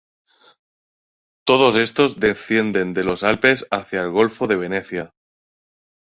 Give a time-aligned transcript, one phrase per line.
[1.45, 5.11] Todos estos descienden de los Alpes hacia el golfo de Venecia.